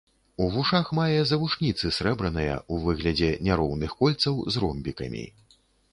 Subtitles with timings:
[0.43, 5.25] У вушах мае завушніцы срэбраныя ў выглядзе няроўных кольцаў з ромбікамі.